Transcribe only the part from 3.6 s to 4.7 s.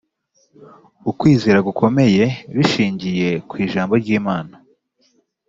ijambo ry imana